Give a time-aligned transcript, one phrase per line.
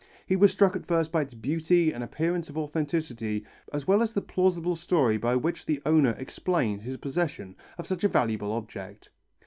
[0.25, 4.15] He was struck at first by its beauty and appearance of authenticity as well as
[4.15, 9.11] the plausible story by which the owner explained his possession of such a valuable object.